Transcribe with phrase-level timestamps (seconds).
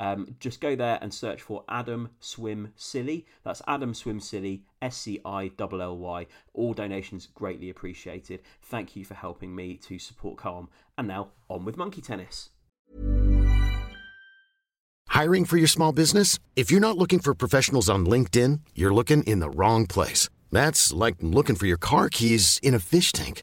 [0.00, 3.26] Um, just go there and search for Adam Swim Scilly.
[3.44, 6.26] That's Adam Swim Scilly, S C I L L Y.
[6.54, 8.40] All donations greatly appreciated.
[8.62, 10.68] Thank you for helping me to support Calm.
[10.96, 12.50] And now on with Monkey Tennis.
[15.08, 16.38] Hiring for your small business?
[16.56, 20.30] If you're not looking for professionals on LinkedIn, you're looking in the wrong place.
[20.50, 23.42] That's like looking for your car keys in a fish tank.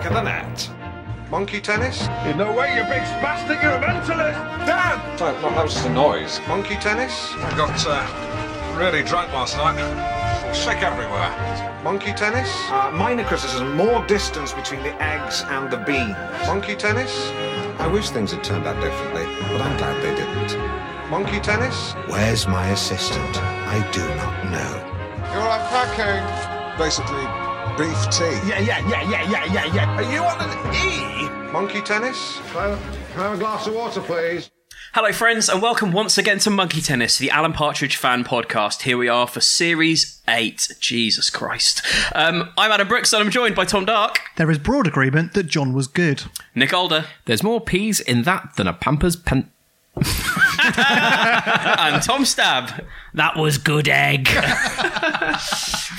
[0.00, 0.70] Back of the net.
[1.30, 2.08] Monkey tennis?
[2.24, 4.32] In no way, you big spastic, you're a mentalist!
[4.64, 5.18] Dan!
[5.18, 6.40] Sorry, no, that was just a noise.
[6.48, 7.34] Monkey tennis?
[7.34, 9.76] I got uh, really drunk last night.
[10.54, 11.28] Sick everywhere.
[11.84, 12.48] Monkey tennis?
[12.70, 16.16] Uh, minor criticism, more distance between the eggs and the beans.
[16.46, 17.28] Monkey tennis?
[17.78, 21.10] I wish things had turned out differently, but I'm glad they didn't.
[21.10, 21.92] Monkey tennis?
[22.08, 23.36] Where's my assistant?
[23.36, 24.72] I do not know.
[25.34, 26.78] You're unpacking.
[26.78, 27.49] Basically,
[27.80, 28.24] beef tea.
[28.46, 29.96] Yeah, yeah, yeah, yeah, yeah, yeah, yeah.
[29.96, 31.30] Are you on an E?
[31.50, 32.38] Monkey tennis?
[32.52, 32.76] Can
[33.16, 34.50] I have a glass of water, please?
[34.92, 38.82] Hello, friends, and welcome once again to Monkey Tennis, the Alan Partridge fan podcast.
[38.82, 40.72] Here we are for Series 8.
[40.78, 41.80] Jesus Christ.
[42.14, 45.44] Um, I'm Adam Brooks, and I'm joined by Tom Dark, There is broad agreement that
[45.44, 46.24] John was good.
[46.54, 49.50] Nick Alder, There's more peas in that than a Pampers pen.
[49.96, 52.84] and Tom Stab.
[53.14, 54.28] That was good egg.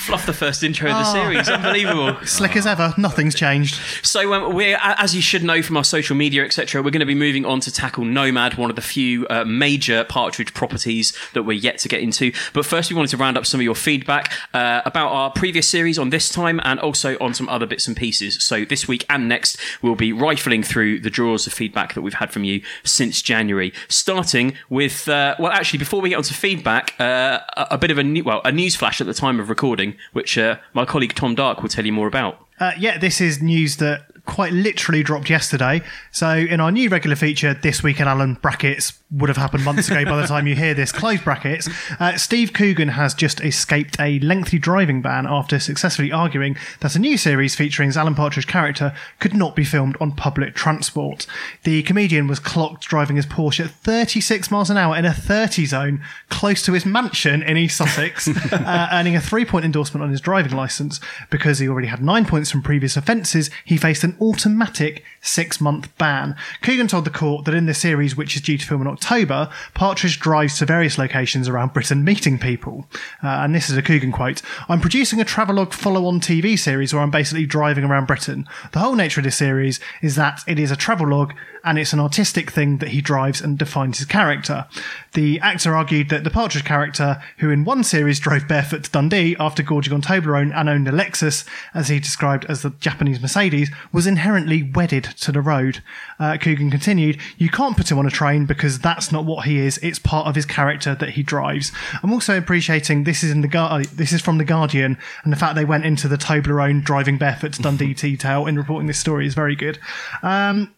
[0.02, 1.50] Fluff the first intro of the series.
[1.50, 2.18] Unbelievable.
[2.26, 3.76] Slick as ever, nothing's changed.
[4.02, 7.06] So um, we're, as you should know from our social media, etc., we're going to
[7.06, 11.44] be moving on to tackle Nomad, one of the few uh, major Partridge properties that
[11.44, 12.32] we're yet to get into.
[12.54, 15.68] But first, we wanted to round up some of your feedback uh, about our previous
[15.68, 18.44] series on this time, and also on some other bits and pieces.
[18.44, 22.16] So this week and next, we'll be rifling through the drawers of feedback that we've
[22.16, 23.74] had from you since January.
[23.88, 27.97] Starting with, uh, well, actually, before we get onto feedback, uh, a, a bit of
[27.97, 31.16] a new, well, a news flash at the time of recording, which uh, my colleague
[31.16, 32.45] Tom Dark will tell you more about.
[32.59, 35.81] Uh, yeah, this is news that quite literally dropped yesterday.
[36.12, 39.90] So, in our new regular feature, This Week in Alan brackets would have happened months
[39.90, 41.68] ago by the time you hear this, closed brackets.
[42.00, 47.00] Uh, Steve Coogan has just escaped a lengthy driving ban after successfully arguing that a
[47.00, 51.28] new series featuring Alan Partridge's character could not be filmed on public transport.
[51.63, 55.66] The comedian was clocked driving his Porsche at 36 miles an hour in a 30
[55.66, 60.09] zone close to his mansion in East Sussex, uh, earning a three point endorsement on
[60.09, 61.02] his driving licence.
[61.30, 65.96] Because he already had nine points from previous offences, he faced an automatic six month
[65.98, 66.36] ban.
[66.62, 69.50] Coogan told the court that in the series, which is due to film in October,
[69.74, 72.86] Partridge drives to various locations around Britain meeting people.
[73.24, 76.94] Uh, and this is a Coogan quote I'm producing a travelogue follow on TV series
[76.94, 78.48] where I'm basically driving around Britain.
[78.72, 82.00] The whole nature of this series is that it is a travelogue and it's an
[82.00, 84.66] artistic thing that he drives and defines his character.
[85.13, 89.36] The actor argued that the Partridge character, who in one series drove barefoot to Dundee
[89.40, 93.69] after gorging on Toblerone and owned a Lexus, as he described as the Japanese Mercedes,
[93.92, 95.81] was inherently wedded to the road.
[96.19, 99.59] Uh, Coogan continued, You can't put him on a train because that's not what he
[99.59, 99.77] is.
[99.80, 101.71] It's part of his character that he drives.
[102.03, 105.38] I'm also appreciating this is in the Guar- this is from the Guardian, and the
[105.38, 109.25] fact they went into the Toblerone driving barefoot to Dundee detail in reporting this story
[109.25, 109.80] is very good.
[110.24, 110.74] Um,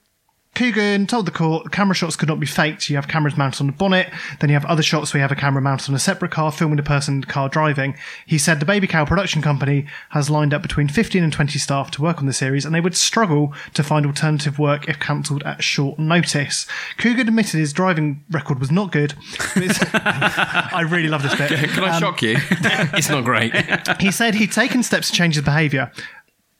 [0.55, 2.89] Coogan told the court camera shots could not be faked.
[2.89, 5.31] You have cameras mounted on the bonnet, then you have other shots where you have
[5.31, 7.95] a camera mounted on a separate car filming the person in the car driving.
[8.25, 11.89] He said the Baby Cow production company has lined up between 15 and 20 staff
[11.91, 15.43] to work on the series and they would struggle to find alternative work if cancelled
[15.43, 16.67] at short notice.
[16.97, 19.15] Coogan admitted his driving record was not good.
[19.95, 21.49] I really love this bit.
[21.69, 22.35] Can I Um, shock you?
[22.93, 23.53] it's not great.
[23.99, 25.91] he said he'd taken steps to change his behaviour.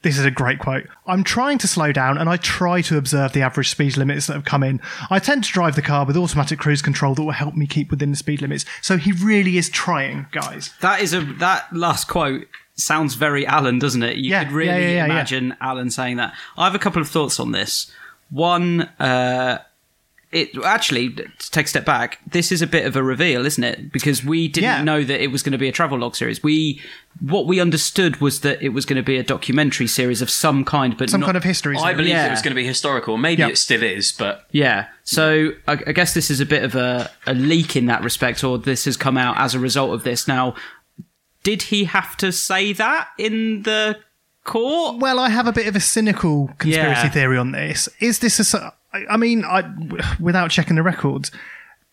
[0.04, 0.86] This is a great quote.
[1.06, 4.34] I'm trying to slow down and I try to observe the average speed limits that
[4.34, 4.80] have come in.
[5.10, 7.90] I tend to drive the car with automatic cruise control that will help me keep
[7.90, 8.66] within the speed limits.
[8.82, 10.74] So he really is trying, guys.
[10.82, 14.16] That is a that last quote sounds very Alan, doesn't it?
[14.18, 16.34] You Yeah, could really yeah, yeah, imagine Alan saying that.
[16.58, 17.90] I have a couple of thoughts on this.
[18.30, 19.58] One, uh,
[20.34, 22.18] it actually to take a step back.
[22.26, 23.92] This is a bit of a reveal, isn't it?
[23.92, 24.82] Because we didn't Yeah.
[24.82, 26.42] know that it was going to be a travelogue series.
[26.42, 26.80] We
[27.20, 30.64] what we understood was that it was going to be a documentary series of some
[30.64, 31.76] kind, but Some not, kind of history.
[31.78, 32.26] I believe Yeah.
[32.26, 33.16] it was going to be historical.
[33.16, 33.48] Maybe Yeah.
[33.48, 34.86] it still is, but Yeah.
[35.04, 38.42] So I, I guess this is a bit of a, a leak in that respect,
[38.42, 40.26] or this has come out as a result of this.
[40.26, 40.54] Now,
[41.44, 43.98] did he have to say that in the
[44.44, 44.98] court?
[44.98, 47.10] Well, I have a bit of a cynical conspiracy Yeah.
[47.10, 47.88] theory on this.
[48.00, 48.72] Is this a.
[48.94, 49.64] s- I I mean, I,
[50.20, 51.30] without checking the records,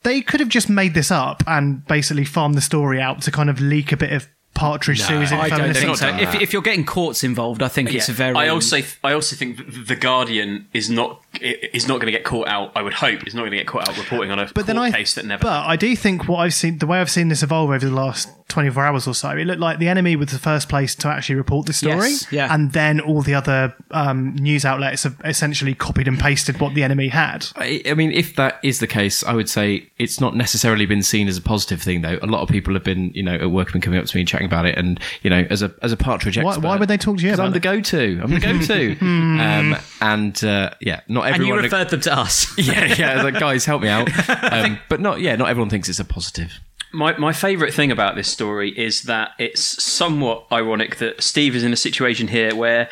[0.04, 3.50] they could have just made this up and basically farmed the story out to kind
[3.50, 5.44] of leak a bit of Partridge series info.
[5.46, 6.10] I don't think so.
[6.18, 8.36] If, if you're getting courts involved, I think it's a very.
[8.36, 12.48] I also I also think the Guardian is not is not going to get caught
[12.48, 12.72] out.
[12.76, 14.78] I would hope is not going to get caught out reporting on a But then
[14.78, 15.44] I, case that never.
[15.44, 17.92] but I do think what I've seen, the way I've seen this evolve over the
[17.96, 21.08] last 24 hours or so, it looked like the NME was the first place to
[21.08, 22.10] actually report the story.
[22.10, 22.54] Yes, yeah.
[22.54, 26.82] And then all the other um, news outlets have essentially copied and pasted what the
[26.82, 27.48] NME had.
[27.56, 31.02] I, I mean, if that is the case, I would say it's not necessarily been
[31.04, 32.20] seen as a positive thing, though.
[32.22, 34.18] A lot of people have been, you know, at work have been coming up to
[34.18, 36.66] me and chatting about it, and you know, as a as a partridge Why, expert,
[36.66, 38.20] why would they talk to you 'Cause about I'm the go-to.
[38.22, 38.98] I'm the go-to.
[39.02, 41.64] um, and uh, yeah, not and you everyone.
[41.64, 42.58] referred them to us.
[42.58, 43.12] yeah, yeah.
[43.12, 44.10] I was like, guys, help me out.
[44.52, 46.60] Um, but not, yeah, not everyone thinks it's a positive.
[46.94, 51.64] My my favourite thing about this story is that it's somewhat ironic that Steve is
[51.64, 52.90] in a situation here where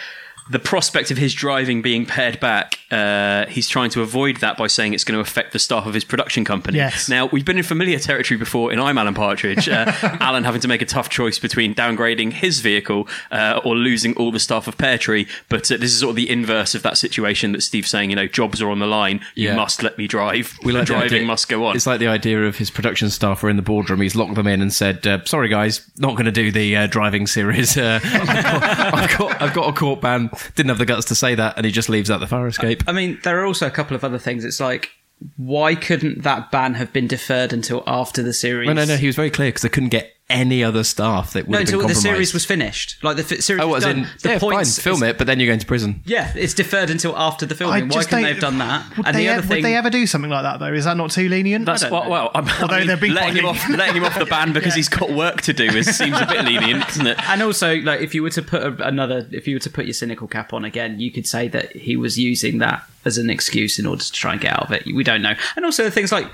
[0.49, 4.67] the prospect of his driving being pared back, uh, he's trying to avoid that by
[4.67, 6.77] saying it's going to affect the staff of his production company.
[6.77, 7.07] Yes.
[7.07, 9.69] Now we've been in familiar territory before in I'm Alan Partridge.
[9.69, 14.15] Uh, Alan having to make a tough choice between downgrading his vehicle uh, or losing
[14.15, 15.27] all the staff of Pear Tree.
[15.49, 18.09] But uh, this is sort of the inverse of that situation that Steve's saying.
[18.09, 19.21] You know, jobs are on the line.
[19.35, 19.55] You Yeah.
[19.55, 20.57] must let me drive.
[20.63, 21.75] We like driving must go on.
[21.75, 24.01] It's like the idea of his production staff are in the boardroom.
[24.01, 26.87] He's locked them in and said, uh, "Sorry, guys, not going to do the uh,
[26.87, 27.77] driving series.
[27.77, 30.29] Uh, I've, got, I've got I've got a court ban.
[30.55, 32.83] Didn't have the guts to say that, and he just leaves out the fire escape."
[32.87, 34.43] I mean, there are also a couple of other things.
[34.45, 34.91] It's like,
[35.37, 38.67] why couldn't that ban have been deferred until after the series?
[38.67, 38.97] No, no, no.
[38.97, 41.65] He was very clear because they couldn't get any other staff that would No, have
[41.67, 43.03] been until the series was finished.
[43.03, 43.99] Like the fi- series Oh, was done.
[43.99, 46.01] in, the yeah, points fine, film is- it, but then you're going to prison.
[46.05, 47.83] Yeah, it's deferred until after the I filming.
[47.89, 48.97] Why just couldn't they have done that?
[48.97, 50.71] Would, and they, the e- other would thing, they ever do something like that, though?
[50.73, 51.65] Is that not too lenient?
[51.65, 54.03] That's don't well, well I'm, Although I mean, they're big letting him off, letting him
[54.05, 57.07] off the ban because he's got work to do is seems a bit lenient, doesn't
[57.07, 57.29] it?
[57.29, 59.85] and also, like, if you were to put a, another, if you were to put
[59.85, 63.29] your cynical cap on again, you could say that he was using that as an
[63.29, 64.85] excuse in order to try and get out of it.
[64.85, 65.33] We don't know.
[65.55, 66.27] And also the things like,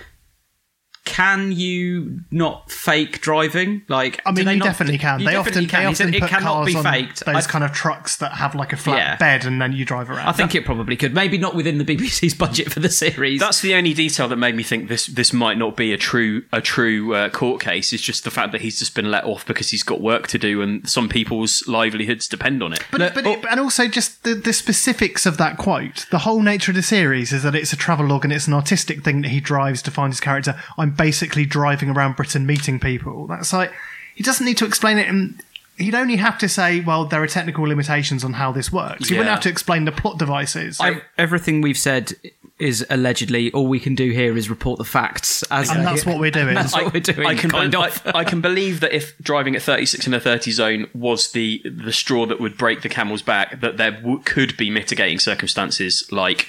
[1.06, 3.84] can you not fake driving?
[3.88, 5.20] Like, I mean, they you not- definitely can.
[5.20, 5.84] you they definitely often can.
[5.84, 7.26] they often it put cannot cars be on faked.
[7.26, 9.16] those I- kind of trucks that have like a flat Yeah.
[9.18, 10.28] bed and then you drive around.
[10.28, 11.14] I think it probably could.
[11.14, 13.40] Maybe not within the BBC's budget for the series.
[13.40, 16.44] That's the only detail that made me think this this might not be a true
[16.52, 17.94] a true uh, court case.
[17.94, 20.38] Is just the fact that he's just been let off because he's got work to
[20.40, 22.84] do, and some people's livelihoods depend on it.
[22.92, 26.08] But, but it, and also just the, the specifics of that quote.
[26.10, 29.04] The whole nature of the series is that it's a travelogue and it's an artistic
[29.04, 30.60] thing that he drives to find his character.
[30.78, 33.28] I'm basically driving around Britain meeting people.
[33.28, 33.72] That's like
[34.16, 35.08] he doesn't need to explain it.
[35.08, 35.42] And
[35.78, 39.16] he'd only have to say, "Well, there are technical limitations on how this works." He
[39.16, 40.80] wouldn't have to explain the plot devices.
[40.82, 42.14] Ev- everything we've said
[42.58, 43.52] is allegedly.
[43.52, 45.44] All we can do here is report the facts.
[45.52, 46.56] As and that's what we're doing.
[46.56, 47.28] That's what we're doing.
[47.28, 48.02] I can, kind be- of.
[48.06, 51.62] I, I can believe that if driving at 36 in a 30 zone was the
[51.66, 56.08] the straw that would break the camel's back, that there w- could be mitigating circumstances
[56.12, 56.48] like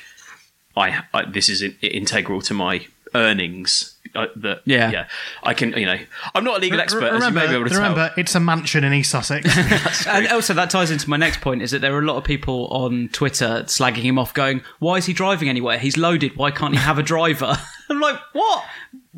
[0.77, 3.96] I, I this is in, integral to my earnings.
[4.17, 4.91] Uh, that Yeah.
[4.91, 5.09] yeah,
[5.43, 5.99] I can you know
[6.35, 8.19] I'm not a legal expert as you remember, may be able to remember, tell.
[8.19, 9.47] it's a mansion in East Sussex.
[10.07, 12.25] and also that ties into my next point is that there are a lot of
[12.25, 15.79] people on Twitter slagging him off, going, "Why is he driving anywhere?
[15.79, 16.37] He's loaded.
[16.37, 17.59] Why can't he have a driver?"
[17.91, 18.65] I'm like, what?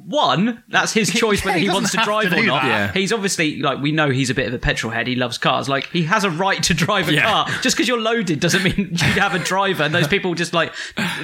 [0.09, 2.65] one, that's his choice whether he he, wants to drive to or not.
[2.65, 2.93] Yeah.
[2.93, 5.07] He's obviously like we know he's a bit of a petrol head.
[5.07, 5.69] He loves cars.
[5.69, 7.23] Like he has a right to drive a Yeah.
[7.25, 7.47] car.
[7.63, 9.83] Just because you're loaded doesn't mean you have a driver.
[9.83, 10.73] And those people just like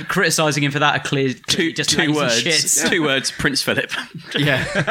[0.09, 1.33] criticizing him for that are clear.
[1.35, 2.43] Two, just two words.
[2.43, 2.89] shits.
[2.89, 3.31] Two words.
[3.31, 3.91] Prince Philip.
[4.37, 4.65] Yeah.
[4.75, 4.85] But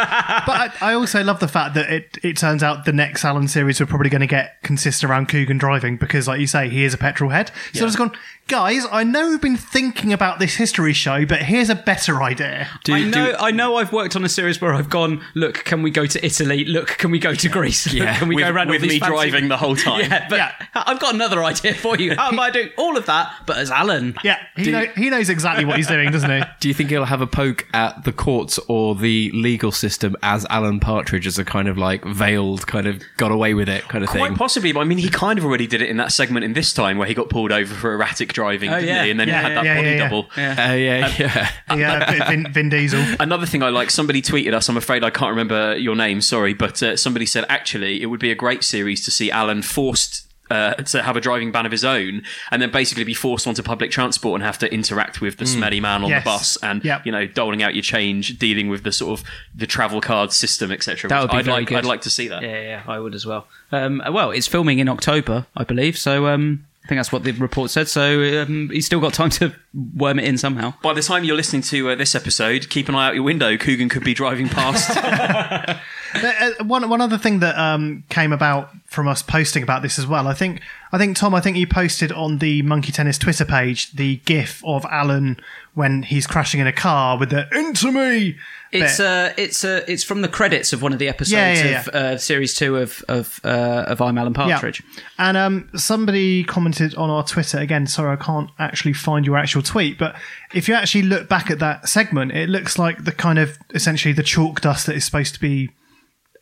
[0.50, 3.79] I, I also love the fact that it, it turns out the next Alan series
[3.79, 6.93] we're probably going to get consist around Coogan driving because, like you say, he is
[6.93, 7.51] a petrol head.
[7.74, 8.12] So I've gone,
[8.48, 12.42] guys, I know we've been thinking about this history show, but here's a better idea.
[12.83, 13.35] Do, I do- know.
[13.39, 13.75] I know.
[13.77, 15.21] I've worked on a series where I've gone.
[15.33, 16.65] Look, can we go to Italy?
[16.65, 17.85] Look, can we go to Greece?
[17.93, 19.75] Look, Yeah, can we with go around with all these me fancy- driving the whole
[19.88, 20.01] time.
[20.01, 20.51] Yeah, but Yeah.
[20.75, 22.15] I've got another idea for you.
[22.15, 24.15] How am I doing all of that, but as Alan?
[24.23, 26.41] Yeah, he, know, he knows exactly what he's doing, doesn't he?
[26.59, 30.45] do you think he'll have a poke at the courts or the legal system as
[30.50, 34.03] Alan Partridge as a kind of like veiled, kind of got away with it kind
[34.03, 34.35] of Quite thing?
[34.38, 36.73] possibly, but I mean, he kind of already did it in that segment in this
[36.73, 39.03] time where he got pulled over for erratic driving, Oh, didn't yeah.
[39.05, 39.12] he?
[39.12, 40.03] And then Yeah, he had that yeah, body yeah, yeah.
[40.09, 40.23] double.
[40.35, 41.50] Uh, yeah, yeah.
[41.75, 43.03] Yeah, Vin, Vin Diesel.
[43.19, 44.69] Another thing I like, somebody tweeted us.
[44.69, 46.21] I'm afraid I can't remember your name.
[46.21, 49.61] Sorry, but uh, somebody said actually it would be a great series to see Alan
[49.61, 50.27] forced.
[50.51, 52.21] Uh, to have a driving ban of his own,
[52.51, 55.79] and then basically be forced onto public transport and have to interact with the smelly
[55.79, 56.23] man on Yes.
[56.23, 57.05] the bus, and Yep.
[57.07, 59.25] you know, doling out your change, dealing with the sort of
[59.55, 61.09] the travel card system, etc.
[61.09, 61.67] That would be I'd very like.
[61.69, 61.77] good.
[61.79, 62.43] I'd like to see that.
[62.43, 63.47] Yeah, yeah, I would as well.
[63.71, 65.97] Um, well, it's filming in October, I believe.
[65.97, 67.87] So um, I think that's what the report said.
[67.87, 69.53] So um, he's still got time to
[69.95, 70.73] worm it in somehow.
[70.81, 73.55] By the time you're listening to uh, this episode, keep an eye out your window.
[73.55, 75.79] Coogan could be driving past.
[76.15, 79.97] Uh, uh, one one other thing that um, came about from us posting about this
[79.97, 80.27] as well.
[80.27, 80.61] I think
[80.91, 81.33] I think Tom.
[81.33, 85.39] I think you posted on the Monkey Tennis Twitter page the GIF of Alan
[85.73, 88.37] when he's crashing in a car with the "Into me."
[88.73, 91.79] It's uh, it's uh, it's from the credits of one of the episodes Yeah, yeah,
[91.81, 94.81] of uh, series two of of uh, of I'm Alan Partridge.
[95.17, 97.85] And um, somebody commented on our Twitter again.
[97.87, 100.15] Sorry, I can't actually find your actual tweet, but
[100.53, 104.13] if you actually look back at that segment, it looks like the kind of essentially
[104.13, 105.69] the chalk dust that is supposed to be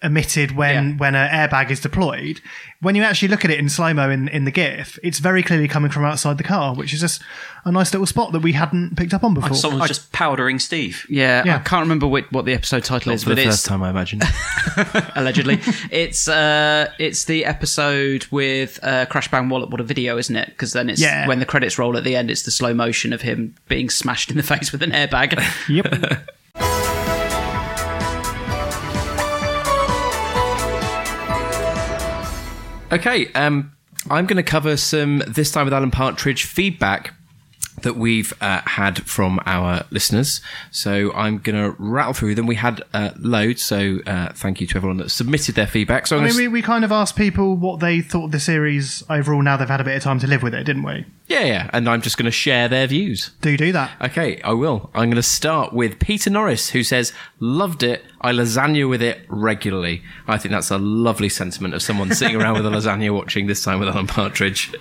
[0.03, 0.95] emitted when Yeah.
[0.97, 2.41] when an airbag is deployed.
[2.81, 5.43] When you actually look at it in slow mo in, in the GIF, it's very
[5.43, 7.21] clearly coming from outside the car, which is just
[7.63, 9.55] a nice little spot that we hadn't picked up on before.
[9.55, 11.05] Someone's just powdering Steve.
[11.07, 11.57] Yeah, Yeah.
[11.57, 13.83] I can't remember what, what the episode title is, For but the it's first time,
[13.83, 14.21] I imagine.
[15.15, 15.59] allegedly.
[15.91, 19.69] it's uh, it's the episode with uh, Crash Bang Wallop.
[19.69, 20.47] What a video, isn't it?
[20.47, 21.27] Because then it's Yeah.
[21.27, 24.31] when the credits roll at the end, it's the slow motion of him being smashed
[24.31, 25.37] in the face with an airbag.
[25.69, 26.27] Yep.
[32.91, 33.71] Okay, um,
[34.09, 37.13] I'm going to cover some this time with Alan Partridge feedback
[37.83, 40.41] that we've uh, had from our listeners.
[40.71, 42.47] So I'm going to rattle through them.
[42.47, 46.07] We had uh, loads, so uh, thank you to everyone that submitted their feedback.
[46.07, 49.03] So I'm mean, we, we kind of asked people what they thought of the series
[49.09, 51.05] overall now they've had a bit of time to live with it, didn't we?
[51.31, 53.31] Yeah, yeah, and I'm just going to share their views.
[53.39, 53.91] Do do that.
[54.01, 54.89] Okay, I will.
[54.93, 58.03] I'm going to start with Peter Norris, who says, Loved it.
[58.19, 60.03] I lasagna with it regularly.
[60.27, 63.63] I think that's a lovely sentiment of someone sitting around with a lasagna watching this
[63.63, 64.73] time with Alan Partridge.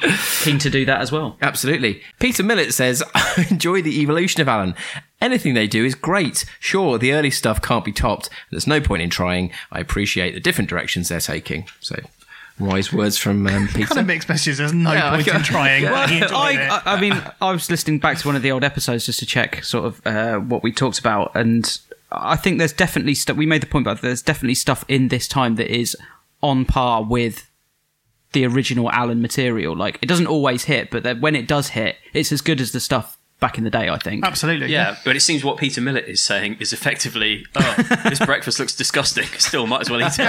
[0.42, 1.37] Keen to do that as well.
[1.40, 2.02] Absolutely.
[2.19, 4.75] Peter Millett says, I enjoy the evolution of Alan.
[5.21, 6.45] Anything they do is great.
[6.59, 8.28] Sure, the early stuff can't be topped.
[8.50, 9.52] There's no point in trying.
[9.71, 11.66] I appreciate the different directions they're taking.
[11.78, 11.97] So,
[12.61, 13.87] wise words from um, Peter.
[13.88, 14.59] Kind of mixed messages.
[14.59, 15.83] There's no Yeah, point I- in trying.
[15.85, 15.93] Yeah.
[16.33, 16.81] I.
[16.85, 19.26] I, I mean, I was listening back to one of the old episodes just to
[19.26, 21.79] check sort of uh, what we talked about, and
[22.12, 23.37] I think there's definitely stuff.
[23.37, 25.97] We made the point about there's definitely stuff in this time that is
[26.43, 27.49] on par with
[28.33, 29.75] the original Alan material.
[29.76, 32.73] Like it doesn't always hit, but then when it does hit, it's as good as
[32.73, 33.88] the stuff back in the day.
[33.88, 34.25] I think.
[34.25, 34.69] Absolutely.
[34.69, 37.75] Yeah, but it seems what Peter Millett is saying is effectively, oh,
[38.09, 39.25] this breakfast looks disgusting.
[39.38, 40.26] Still, might as well eat it.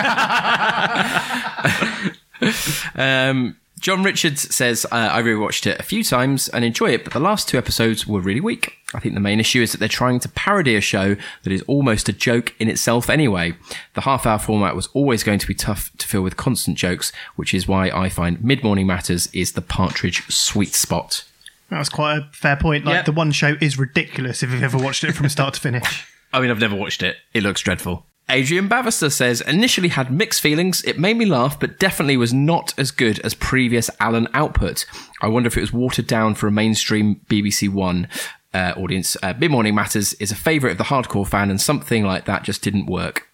[2.95, 7.13] Um, John Richards says, uh, I rewatched it a few times and enjoy it, but
[7.13, 8.75] the last two episodes were really weak.
[8.93, 11.63] I think the main issue is that they're trying to parody a show that is
[11.63, 13.55] almost a joke in itself anyway.
[13.95, 17.11] The half hour format was always going to be tough to fill with constant jokes,
[17.37, 21.25] which is why I find Mid Morning Matters is the Partridge sweet spot.
[21.71, 22.85] That was quite a fair point.
[22.85, 23.01] Like Yeah.
[23.01, 26.05] the one show is ridiculous if you've ever watched it from start to finish.
[26.33, 27.17] I mean, I've never watched it.
[27.33, 28.05] It looks dreadful.
[28.29, 30.83] Adrian Bavister says, initially had mixed feelings.
[30.85, 34.85] It made me laugh, but definitely was not as good as previous Alan output.
[35.21, 38.07] I wonder if it was watered down for a mainstream BBC One
[38.53, 39.17] uh, audience.
[39.21, 42.43] Uh, Mid Morning Matters is a favourite of the hardcore fan, and something like that
[42.43, 43.27] just didn't work.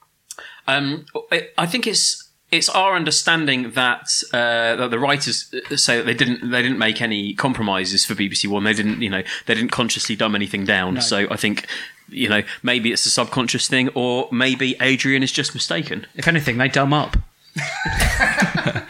[0.67, 6.05] Um, I- I think it's it's our understanding that uh, that the writers say that
[6.05, 8.63] they didn't they didn't make any compromises for BBC One.
[8.63, 11.01] They didn't you know they didn't consciously dumb anything down.
[11.01, 11.67] So I think
[12.09, 16.05] you know maybe it's a subconscious thing, or maybe Adrian is just mistaken.
[16.15, 17.17] If anything, they dumb up.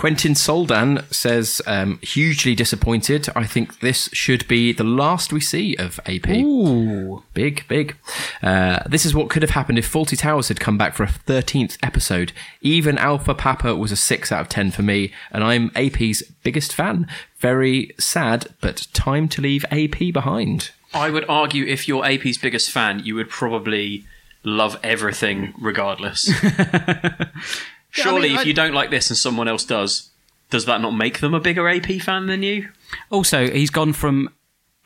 [0.00, 3.28] Quentin Soldan says, um, hugely disappointed.
[3.36, 6.28] I think this should be the last we see of AP.
[6.28, 7.22] Ooh.
[7.34, 7.96] Big, big.
[8.42, 11.08] Uh, this is what could have happened if Fawlty Towers had come back for a
[11.08, 12.32] 13th episode.
[12.62, 16.74] Even Alpha Papa was a 6 out of 10 for me, and I'm AP's biggest
[16.74, 17.06] fan.
[17.38, 20.70] Very sad, but time to leave AP behind.
[20.92, 24.04] I would argue if you're AP's biggest fan, you would probably
[24.42, 26.30] love everything regardless.
[27.90, 30.10] Surely, I mean, if I- you don't like this and someone else does,
[30.50, 32.68] does that not make them a bigger AP fan than you?
[33.10, 34.28] Also, he's gone from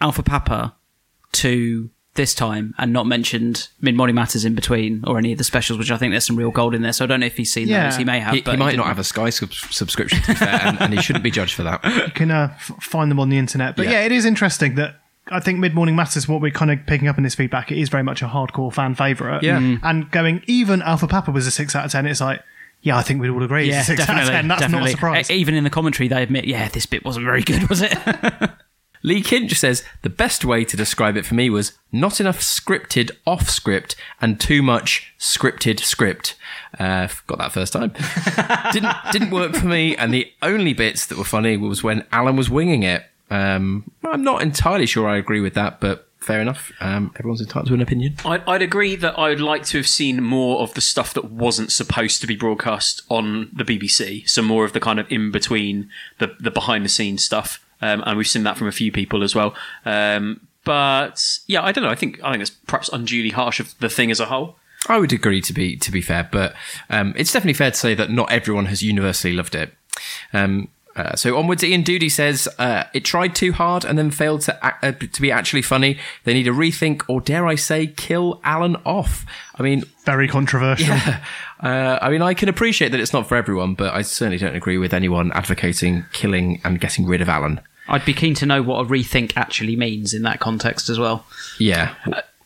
[0.00, 0.74] Alpha Papa
[1.32, 5.44] to this time and not mentioned Mid Morning Matters in between or any of the
[5.44, 6.92] specials, which I think there's some real gold in there.
[6.92, 7.88] So I don't know if he's seen Yeah.
[7.88, 7.96] those.
[7.98, 8.34] He may have.
[8.34, 8.78] He, but he might didn't.
[8.80, 11.54] not have a Sky sub- subscription, to be fair, and, and he shouldn't be judged
[11.54, 11.82] for that.
[12.06, 13.74] You can uh, f- find them on the internet.
[13.76, 13.92] But Yeah.
[13.92, 14.04] yeah.
[14.04, 17.16] it is interesting that I think Mid Morning Matters, what we're kind of picking up
[17.16, 19.42] in this feedback, it is very much a hardcore fan favourite.
[19.42, 19.58] Yeah.
[19.58, 19.80] Mhm.
[19.82, 22.42] And going, even Alpha Papa was a 6 out of 10, it's like,
[22.82, 23.68] yeah, I think we'd all agree.
[23.68, 24.22] Yeah, it's a 6 definitely.
[24.22, 24.48] out of 10.
[24.48, 24.80] That's definitely.
[24.82, 25.30] not a surprise.
[25.30, 27.92] Even in the commentary, they admit, yeah, this bit wasn't very good, was it?
[29.02, 33.10] Lee Kinch says the best way to describe it for me was not enough scripted
[33.26, 36.36] off script and too much scripted script.
[36.78, 37.92] Uh, got that first time.
[38.72, 42.34] didn't didn't work for me, and the only bits that were funny was when Alan
[42.34, 43.04] was winging it.
[43.30, 46.72] Um, I'm not entirely sure I agree with that, but fair enough.
[46.80, 48.16] Um, everyone's entitled to an opinion.
[48.24, 51.30] I'd, I'd agree that I would like to have seen more of the stuff that
[51.30, 54.28] wasn't supposed to be broadcast on the BBC.
[54.28, 58.02] So more of the kind of in between, the the behind the scenes stuff, um,
[58.06, 59.54] and we've seen that from a few people as well.
[59.84, 61.90] Um, but yeah, I don't know.
[61.90, 64.56] I think I think it's perhaps unduly harsh of the thing as a whole.
[64.88, 66.54] I would agree to be to be fair, but
[66.90, 69.74] um, it's definitely fair to say that not everyone has universally loved it.
[70.32, 74.42] Um, uh, so onwards, Ian Doody says uh, it tried too hard and then failed
[74.42, 75.98] to ac- uh, to be actually funny.
[76.24, 79.26] They need a rethink, or dare I say, kill Alan off.
[79.58, 80.96] I mean, very controversial.
[81.60, 84.54] Uh, I mean, I can appreciate that it's not for everyone, but I certainly don't
[84.54, 87.58] agree with anyone advocating killing and getting rid of Alan.
[87.88, 91.24] I'd be keen to know what a rethink actually means in that context as well.
[91.58, 91.94] Yeah.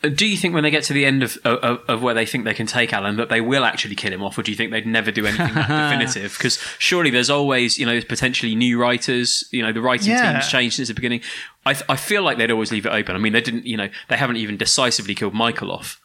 [0.00, 2.44] Do you think when they get to the end of, of of where they think
[2.44, 4.70] they can take Alan that they will actually kill him off, or do you think
[4.70, 6.34] they'd never do anything that definitive?
[6.38, 9.42] Because surely there's always you know potentially new writers.
[9.50, 10.34] You know the writing Yeah.
[10.34, 11.20] team's changed since the beginning.
[11.66, 13.16] I I feel like they'd always leave it open.
[13.16, 16.00] I mean they didn't you know they haven't even decisively killed Michael off.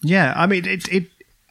[0.00, 1.06] Yeah, I mean, it, it.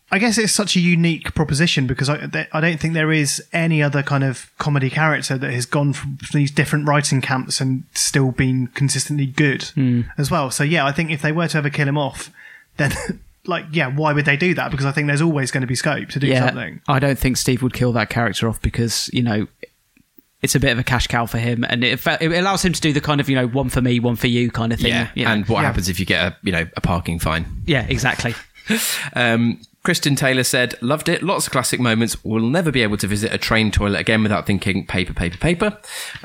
[0.10, 3.44] I guess it's such a unique proposition because I, there- I don't think there is
[3.52, 7.84] any other kind of comedy character that has gone from these different writing camps and
[7.94, 9.70] still been consistently good
[10.18, 10.50] as well.
[10.50, 12.32] So yeah, I think if they were to ever kill him off,
[12.78, 12.92] then
[13.46, 14.72] like yeah, why would they do that?
[14.72, 16.80] Because I think there's always going to be scope to do yeah, something.
[16.88, 19.48] I don't think Steve would kill that character off because you know
[20.42, 22.79] it's a bit of a cash cow for him, and it, it allows him to
[22.79, 24.90] do the kind of you know one for me, one for you kind of thing.
[24.92, 25.31] Yeah, you know.
[25.31, 25.68] and what Yeah.
[25.68, 27.46] happens if you get a you know a parking fine?
[27.66, 28.34] Yeah, exactly.
[29.14, 31.24] Um, Kristen Taylor said, "Loved it.
[31.24, 32.22] Lots of classic moments.
[32.22, 35.78] We'll never be able to visit a train toilet again without thinking paper, paper, paper."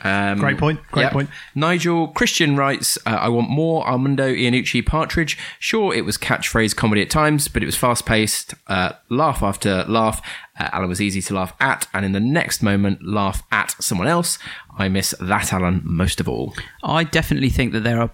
[0.03, 1.13] Um, Great point, great yep.
[1.13, 1.31] point.
[1.55, 5.39] Nigel Christian writes, uh, "I want more Armando Iannucci Partridge.
[5.61, 8.55] Sure, it was catchphrase comedy at times, but it was fast paced.
[8.67, 10.21] Uh, laugh after laugh.
[10.59, 14.09] Uh, Alan was easy to laugh at, and in the next moment, laugh at someone
[14.09, 14.41] else.
[14.79, 18.11] I miss that Alan most of all." I definitely think that there are,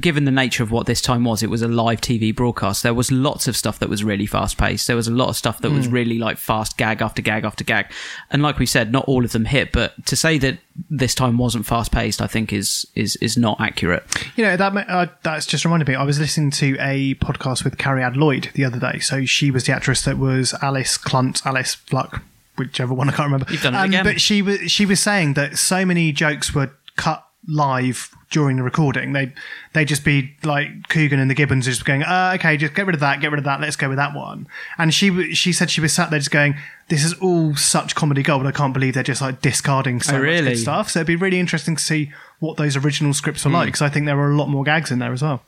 [0.00, 2.82] given the nature of what this time was, it was a live TV broadcast.
[2.82, 4.86] There was lots of stuff that was really fast paced.
[4.86, 5.92] There was a lot of stuff that was Mm.
[5.92, 7.86] really like fast gag after gag after gag.
[8.30, 9.72] And like we said, not all of them hit.
[9.72, 10.58] But to say that
[10.90, 14.04] this time wasn't fast paced, I think is is is not accurate.
[14.36, 15.94] You know that uh, that's just reminded me.
[15.94, 18.98] I was listening to a podcast with Carrie Ad Lloyd the other day.
[19.00, 22.22] So she was the actress that was Alice Clunt, Alice Fluck,
[22.56, 23.46] whichever one I can't remember.
[23.50, 24.04] You've done it Um, again.
[24.04, 28.62] But she was she was saying that so many jokes were cut live during the
[28.62, 29.12] recording.
[29.12, 29.32] They
[29.72, 32.94] they just be like Coogan and the Gibbons just going, uh, okay, just get rid
[32.94, 34.46] of that, get rid of that, let's go with that one.
[34.78, 36.54] And she she said she was sat there just going,
[36.88, 38.46] this is all such comedy gold.
[38.46, 40.50] I can't believe they're just like discarding so Oh, much really?
[40.50, 40.90] good stuff.
[40.90, 43.88] So it'd be really interesting to see what those original scripts were like because I
[43.88, 45.42] think there were a lot more gags in there as well.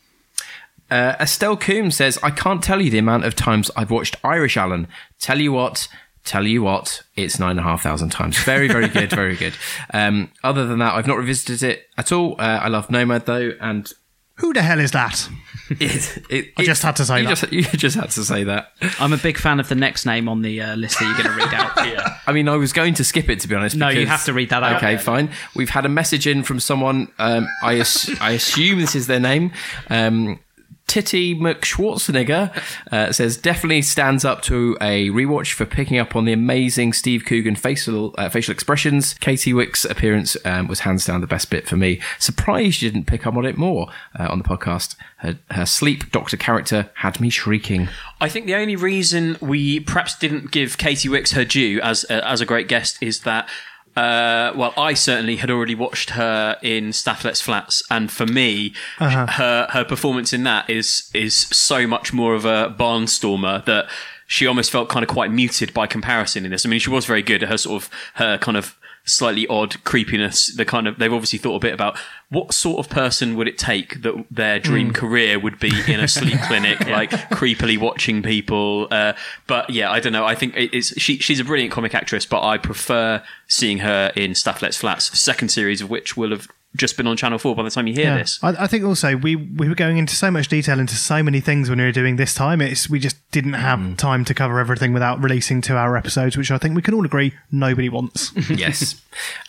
[0.90, 4.56] Uh, Estelle Coombs says, I can't tell you the amount of times I've watched Irish
[4.56, 4.86] Alan.
[5.18, 5.88] Tell you what,
[6.24, 8.38] tell you what, it's nine and a half thousand times.
[8.38, 9.54] Very, very good, very good.
[9.92, 12.34] Um, other than that, I've not revisited it at all.
[12.38, 13.90] Uh, I love Nomad though, and
[14.36, 15.28] Who the hell is that?
[15.70, 17.36] it, it, I just had to say you that.
[17.36, 18.72] Just, you just had to say that.
[18.98, 21.38] I'm a big fan of the next name on the uh, list that you're going
[21.38, 21.76] to read out.
[21.86, 22.18] yeah.
[22.26, 23.76] I mean, I was going to skip it to be honest.
[23.76, 24.76] No, you have to read that out.
[24.76, 25.30] Okay, fine.
[25.54, 27.12] We've had a message in from someone.
[27.18, 29.52] Um, I ass- I assume this is their name.
[29.88, 30.40] Um,
[30.86, 32.54] Titty McSchwarzenegger
[32.92, 37.24] uh, says definitely stands up to a rewatch for picking up on the amazing Steve
[37.24, 39.14] Coogan facial uh, facial expressions.
[39.14, 42.00] Katy Wix's appearance um, was hands down the best bit for me.
[42.18, 44.94] Surprised you didn't pick up on it more uh, on the podcast.
[45.18, 47.88] Her, her sleep doctor character had me shrieking.
[48.20, 52.20] I think the only reason we perhaps didn't give Katy Wix her due as uh,
[52.24, 53.48] as a great guest is that
[53.96, 58.74] Uh, well, I certainly had already watched her in Stath Lets Flats, and for me,
[58.98, 59.26] Uh-huh.
[59.26, 63.86] her her performance in that is is so much more of a barnstormer that
[64.26, 66.66] she almost felt kind of quite muted by comparison in this.
[66.66, 68.74] I mean, she was very good at her sort of her kind of
[69.04, 70.46] slightly odd creepiness.
[70.54, 71.98] The kind of they've obviously thought a bit about
[72.30, 74.94] what sort of person would it take that their dream Mm.
[74.94, 78.88] career would be in a sleep clinic, like creepily watching people.
[78.90, 79.12] Uh,
[79.46, 80.24] but yeah, I don't know.
[80.24, 81.18] I think it's she.
[81.18, 85.50] She's a brilliant comic actress, but I prefer seeing her in Stath Lets Flats, second
[85.50, 88.14] series of which will have just been on Channel Four by the time you hear
[88.16, 88.38] this.
[88.42, 91.40] I, I think also we we were going into so much detail into so many
[91.40, 92.60] things when we were doing this time.
[92.60, 93.96] It's we just didn't have Mm.
[93.96, 97.04] time to cover everything without releasing two hour episodes, which I think we can all
[97.04, 98.32] agree nobody wants.
[98.50, 99.00] yes.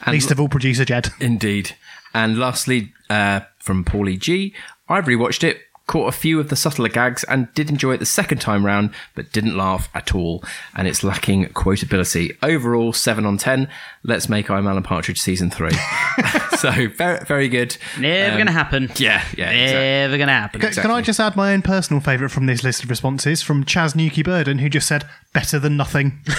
[0.07, 1.09] Least of all, producer Jed.
[1.19, 1.75] Indeed.
[2.13, 4.53] And lastly, uh, from Paulie G,
[4.87, 8.05] I've rewatched it, caught a few of the subtler gags, and did enjoy it the
[8.05, 10.43] second time round, but didn't laugh at all.
[10.75, 12.35] And it's lacking quotability.
[12.41, 13.67] Overall, 7 on 10.
[14.03, 15.69] Let's make I'm Alan Partridge season 3.
[16.57, 17.77] so, very, very good.
[17.99, 18.91] Never Um, going to happen.
[18.95, 19.51] Yeah, yeah.
[19.51, 19.79] exactly.
[19.81, 20.61] Never going to happen.
[20.61, 23.63] Can, can I just add my own personal favourite from this list of responses from
[23.63, 26.19] Chaz Nuki Burden, who just said, better than nothing.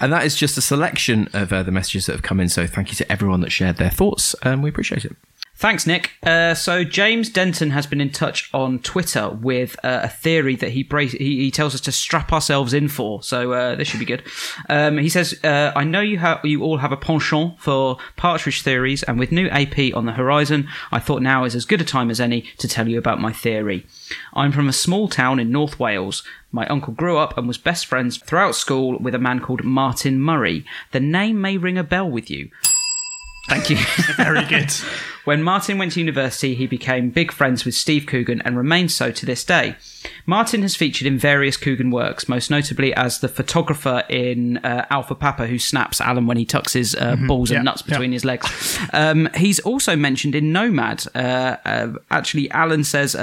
[0.00, 2.48] And that is just a selection of uh, the messages that have come in.
[2.48, 4.34] So, thank you to everyone that shared their thoughts.
[4.44, 5.16] Um, we appreciate it.
[5.58, 6.12] Thanks, Nick.
[6.22, 10.70] Uh, so James Denton has been in touch on Twitter with uh, a theory that
[10.70, 13.24] he, bra- he he tells us to strap ourselves in for.
[13.24, 14.22] So uh, this should be good.
[14.68, 18.62] Um, he says, uh, "I know you have you all have a penchant for Partridge
[18.62, 21.84] theories, and with new AP on the horizon, I thought now is as good a
[21.84, 23.84] time as any to tell you about my theory.
[24.34, 27.84] I'm from a small town in North Wales." My uncle grew up and was best
[27.84, 30.64] friends throughout school with a man called Martin Murray.
[30.92, 32.48] The name may ring a bell with you.
[33.48, 33.76] Thank you.
[34.16, 34.70] Very good.
[35.24, 39.10] When Martin went to university, he became big friends with Steve Coogan and remains so
[39.10, 39.76] to this day.
[40.24, 45.14] Martin has featured in various Coogan works, most notably as the photographer in uh, Alpha
[45.14, 47.26] Papa, who snaps Alan when he tucks his uh, Mhm.
[47.28, 47.90] balls Yeah, and nuts yeah.
[47.92, 48.78] between his legs.
[48.94, 51.04] Um, he's also mentioned in Nomad.
[51.14, 51.18] Uh,
[51.66, 53.14] uh, actually, Alan says.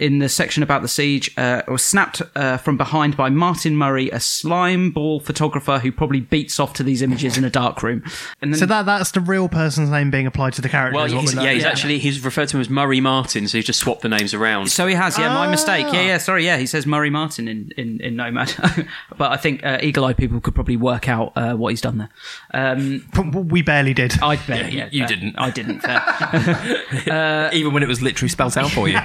[0.00, 4.08] In the section about the siege, uh, was snapped uh, from behind by Martin Murray,
[4.08, 8.02] a slime ball photographer who probably beats off to these images in a dark room.
[8.40, 10.96] And then So that that's the real person's name being applied to the character.
[10.96, 13.58] Well, is what he's, yeah, he's actually he's referred to him as Murray Martin, so
[13.58, 14.70] he's just swapped the names around.
[14.70, 15.86] So he has, yeah, my mistake.
[15.88, 15.92] Ah.
[15.92, 18.54] Yeah, yeah, sorry, yeah, he says Murray Martin in, in, in Nomad.
[19.18, 21.98] but I think uh, eagle eyed people could probably work out uh, what he's done
[21.98, 22.08] there.
[22.54, 23.06] Um,
[23.50, 24.14] we barely did.
[24.22, 25.08] I bet, yeah, you fair.
[25.08, 25.38] didn't.
[25.38, 27.50] I didn't, fair.
[27.52, 28.98] Even when it was literally spelt out for you.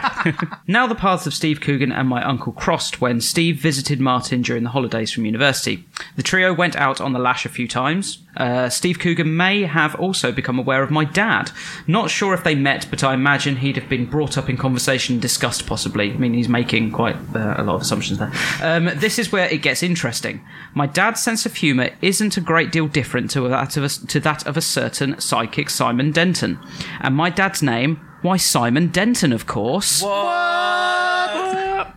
[0.67, 4.63] Now the paths of Steve Coogan and my uncle crossed when Steve visited Martin during
[4.63, 5.85] the holidays from university.
[6.15, 8.19] The trio went out on the lash a few times.
[8.37, 11.51] Uh, Steve Coogan may have also become aware of my dad.
[11.87, 15.15] Not sure if they met, but I imagine he'd have been brought up in conversation
[15.15, 16.11] and discussed possibly.
[16.11, 18.31] I mean, he's making quite uh, a lot of assumptions there.
[18.61, 20.45] Um, this is where it gets interesting.
[20.73, 24.19] My dad's sense of humour isn't a great deal different to that of a, to
[24.19, 26.59] that of a certain Sidekick Simon Denton.
[26.99, 30.01] And my dad's name, why Simon Denton, of course.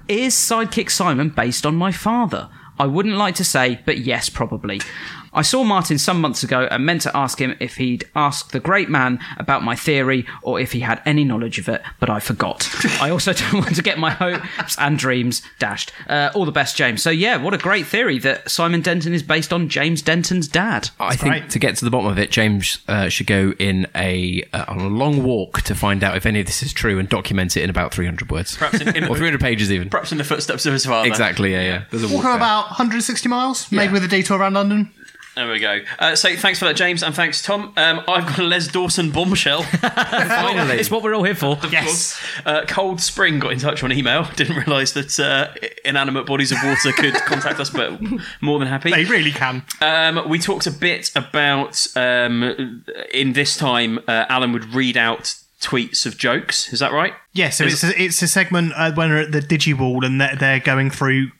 [0.06, 2.50] Is Sidekick Simon based on my father?
[2.78, 4.80] I wouldn't like to say, but yes, probably.
[5.32, 8.60] I saw Martin some months ago and meant to ask him if he'd asked the
[8.60, 12.20] great man about my theory or if he had any knowledge of it, but I
[12.20, 12.68] forgot.
[13.00, 15.92] I also don't want to get my hopes and dreams dashed.
[16.08, 17.02] Uh, all the best, James.
[17.02, 20.90] So, yeah, what a great theory that Simon Denton is based on James Denton's dad.
[21.00, 24.42] I think to get to the bottom of it, James uh, should go in a
[24.52, 27.08] uh, on a long walk to find out if any of this is true and
[27.08, 28.56] document it in about 300 words.
[28.56, 29.88] Perhaps in- in- or 300 pages even.
[29.90, 31.06] Perhaps in the footsteps of his father.
[31.08, 31.84] Exactly, yeah, yeah.
[31.90, 32.36] There's a walk Walking there.
[32.36, 34.92] about 160 miles, maybe with a detour around London.
[35.38, 35.82] There we go.
[36.00, 37.72] Uh, so thanks for that, James, and thanks, Tom.
[37.76, 39.62] Um, I've got a Les Dawson bombshell.
[39.62, 40.78] Finally.
[40.78, 41.56] It's what we're all here for.
[41.70, 42.20] yes.
[42.44, 44.24] Uh, Cold Spring got in touch on email.
[44.36, 48.00] Didn't realise that uh, inanimate bodies of water could contact us, but
[48.40, 48.90] more than happy.
[48.90, 49.62] They really can.
[49.80, 52.82] Um, we talked a bit about um,
[53.14, 56.72] in this time, uh, Alan would read out tweets of jokes.
[56.72, 57.12] Is that right?
[57.32, 60.20] Yeah, so Is- it's a, it's a segment uh, when we're at the DigiWall and
[60.20, 61.30] they're, they're going through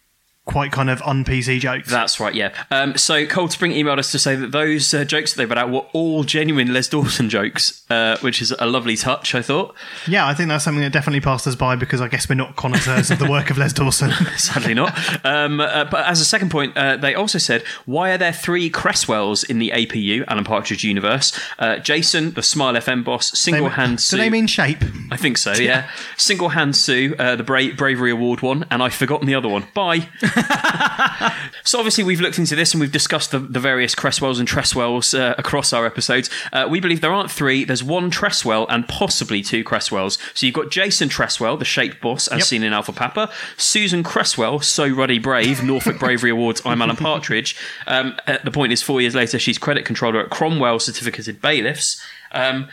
[0.48, 1.90] quite kind of un PC jokes.
[1.90, 2.52] That's right, yeah.
[2.70, 5.58] Um, so Cold Spring emailed us to say that those uh, jokes that they put
[5.58, 9.74] out were all genuine Les Dawson jokes, uh, which is a lovely touch, I thought.
[10.08, 12.56] Yeah, I think that's something that definitely passed us by because I guess we're not
[12.56, 14.11] connoisseurs of the work of Les Dawson.
[14.37, 14.98] Sadly not.
[15.24, 18.70] Um, uh, but as a second point, uh, they also said, why are there three
[18.70, 21.38] Cresswells in the APU, Alan Partridge universe?
[21.58, 24.16] Uh, Jason, the Smile FM boss, Single Hand Do Sue.
[24.16, 24.82] they mean shape?
[25.11, 25.90] I think so, yeah.
[26.16, 29.66] Single Hand Sue, uh, the Bra- Bravery Award one, and I've forgotten the other one.
[29.74, 30.08] Bye.
[31.64, 35.18] So obviously we've looked into this and we've discussed the, the various Cresswells and Tresswells
[35.18, 36.31] uh, across our episodes.
[36.51, 37.62] Uh, we believe there aren't three.
[37.64, 40.16] There's one Tresswell and possibly two Cresswells.
[40.33, 42.46] So you've got Jason Tresswell, the Shape Boss, as Yep.
[42.46, 43.31] seen in Alpha Papa.
[43.59, 47.55] Susan Cresswell, So Ruddy Brave, Norfolk Bravery Awards, I'm Alan Partridge.
[47.87, 52.01] Um, the point is, four years later, she's credit controller at Cromwell Certificated Bailiffs.
[52.33, 52.68] Um,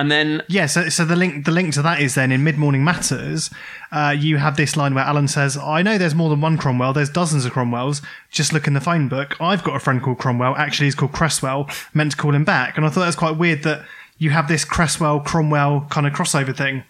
[0.00, 2.56] and then Yeah, so, so the link the link to that is then in Mid
[2.56, 3.50] Morning Matters,
[3.90, 6.92] uh, you have this line where Alan says, I know there's more than one Cromwell,
[6.92, 8.02] there's dozens of Cromwells.
[8.30, 9.40] Just look in the phone book.
[9.40, 12.76] I've got a friend called Cromwell, actually he's called Cresswell, meant to call him back.
[12.76, 13.84] And I thought that was quite weird that
[14.18, 16.84] you have this Cresswell Cromwell kind of crossover thing.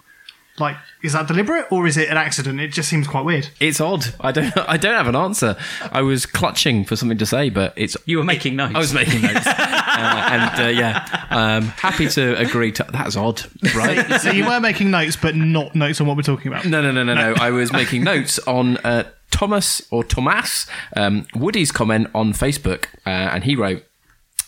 [0.59, 2.59] Like, is that deliberate or is it an accident?
[2.59, 3.49] It just seems quite weird.
[3.59, 4.05] It's odd.
[4.19, 4.55] I don't.
[4.69, 5.55] I don't have an answer.
[5.91, 7.95] I was clutching for something to say, but it's.
[8.05, 8.75] You were making notes.
[8.75, 12.71] I was making notes, uh, and uh, yeah, um, happy to agree.
[12.73, 13.41] To that's odd,
[13.75, 14.21] right?
[14.21, 16.65] so you were making notes, but not notes on what we're talking about.
[16.65, 17.33] No, no, no, no, no.
[17.39, 23.09] I was making notes on uh, Thomas or Thomas um, Woody's comment on Facebook, uh,
[23.09, 23.83] and he wrote.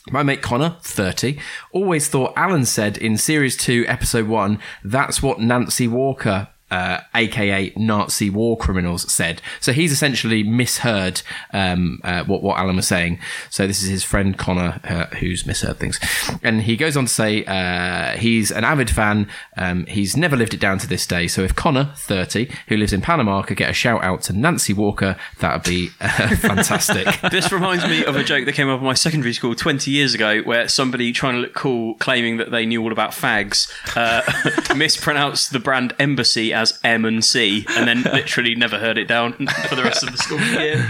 [0.09, 1.37] My mate Connor, 30,
[1.71, 7.71] always thought Alan said in Series 2, Episode 1, that's what Nancy Walker, uh, aka
[7.75, 9.41] Nazi war criminals, said.
[9.59, 11.21] So he's essentially misheard
[11.53, 13.19] um, uh, what, what Alan was saying.
[13.49, 15.99] So this is his friend Connor uh, who's misheard things.
[16.41, 19.27] And he goes on to say uh, he's an avid fan.
[19.57, 21.27] Um, he's never lived it down to this day.
[21.27, 24.73] So if Connor, 30, who lives in Panama, could get a shout out to Nancy
[24.73, 27.07] Walker, that would be uh, fantastic.
[27.31, 30.13] this reminds me of a joke that came up in my secondary school 20 years
[30.13, 34.21] ago where somebody trying to look cool claiming that they knew all about fags uh,
[34.75, 39.33] mispronounced the brand embassy as M and C and then literally never heard it down
[39.67, 40.85] for the rest of the school year.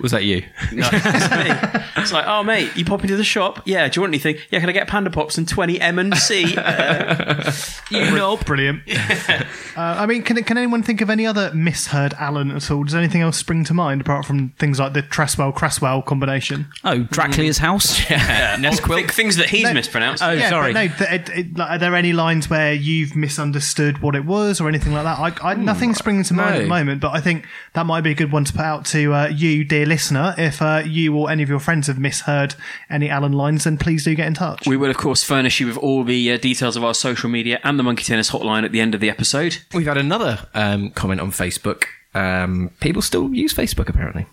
[0.00, 0.42] Was that you?
[0.72, 1.80] No, it's me.
[1.96, 3.62] It's like, oh mate, you pop into the shop.
[3.66, 4.36] Yeah, do you want anything?
[4.50, 6.56] Yeah, can I get Panda Pops and 20 M and C?
[6.70, 7.52] Uh,
[7.90, 8.82] you know, Brilliant.
[8.88, 9.44] uh,
[9.76, 12.84] I mean, can can anyone think of any other misheard Alan at all?
[12.84, 16.68] Does anything else spring to mind apart from things like the Tresswell Cresswell combination?
[16.84, 18.08] Oh, Dracula's house.
[18.10, 19.00] yeah, Nest quilt.
[19.00, 19.72] Th- things that he's No.
[19.74, 20.22] mispronounced.
[20.22, 20.72] Oh, Yeah, sorry.
[20.72, 20.88] no.
[20.88, 24.68] th- it- it- like, are there any lines where you've misunderstood what it was or
[24.68, 25.09] anything like that?
[25.18, 26.56] I, I, nothing's springing to mind no.
[26.56, 28.84] at the moment, but I think that might be a good one to put out
[28.86, 30.34] to uh, you, dear listener.
[30.38, 32.54] If uh, you or any of your friends have misheard
[32.88, 34.66] any Alan lines, then please do get in touch.
[34.66, 37.60] We will, of course, furnish you with all the uh, details of our social media
[37.64, 39.58] and the Monkey Tennis hotline at the end of the episode.
[39.74, 41.84] We've had another um, comment on Facebook.
[42.14, 44.26] Um, people still use Facebook, apparently.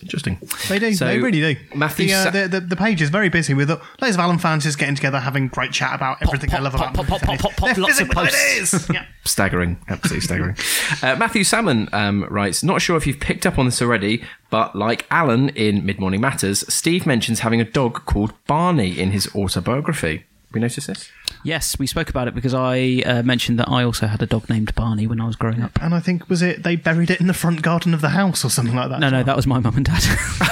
[0.00, 0.38] Interesting.
[0.68, 0.94] They do.
[0.94, 1.60] So, they really do.
[1.74, 4.38] Matthew the, uh, Sa- the, the, the page is very busy with loads of Alan
[4.38, 7.42] fans just getting together, having great chat about everything they love about pop, pop, Monkey
[7.42, 8.88] pop, pop, pop, They're lots of posts.
[8.92, 9.06] yeah.
[9.24, 10.56] Staggering, absolutely staggering.
[11.02, 14.74] Uh, Matthew Salmon um, writes, not sure if you've picked up on this already, but
[14.74, 19.32] like Alan in Mid Morning Matters, Steve mentions having a dog called Barney in his
[19.34, 20.24] autobiography.
[20.52, 21.10] Have we noticed this?
[21.44, 24.50] Yes, we spoke about it because I uh, mentioned that I also had a dog
[24.50, 25.78] named Barney when I was growing up.
[25.80, 28.44] And I think was it they buried it in the front garden of the house
[28.44, 29.00] or something like that.
[29.00, 30.02] No, no, that was my mum and dad.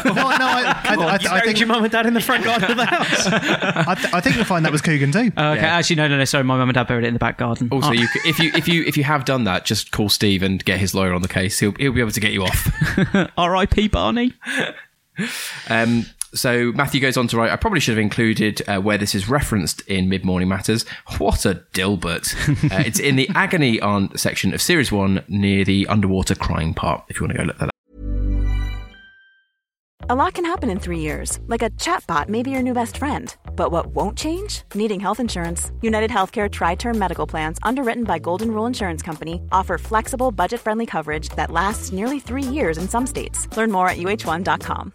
[0.06, 0.94] no, no, I, I,
[1.28, 3.26] I, I, think your mum and dad in the front garden of the house.
[3.26, 5.30] I, th- I think you'll find that was Coogan too.
[5.36, 6.24] Uh, okay, actually, no, no, no.
[6.24, 7.68] Sorry, my mum and dad buried it in the back garden.
[7.70, 10.08] Also, Oh, you, c- if you if you if you have done that, just call
[10.08, 11.58] Steve and get his lawyer on the case.
[11.58, 13.30] He'll he'll be able to get you off.
[13.36, 13.88] R.I.P.
[13.88, 14.32] Barney.
[15.68, 19.14] Um, so Matthew goes on to write, I probably should have included uh, where this
[19.14, 20.84] is referenced in Mid Morning Matters.
[21.18, 22.34] What a dilbert.
[22.72, 27.04] uh, it's in the Agony Aunt section of Series 1 near the underwater crying part,
[27.08, 27.70] if you want to go look that up.
[30.08, 32.96] A lot can happen in three years, like a chatbot may be your new best
[32.96, 33.32] friend.
[33.54, 34.62] But what won't change?
[34.74, 35.70] Needing health insurance.
[35.82, 40.86] United Healthcare TriTerm Medical Plans, underwritten by Golden Rule Insurance Company, offer flexible, budget friendly
[40.86, 43.46] coverage that lasts nearly three years in some states.
[43.56, 44.94] Learn more at uh1.com.